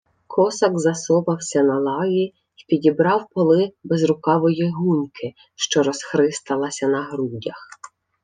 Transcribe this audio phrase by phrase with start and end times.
[0.27, 2.31] Косак засовався на лаві й
[2.67, 7.67] підібрав поли безрукавої гуньки, що розхристалася на грудях.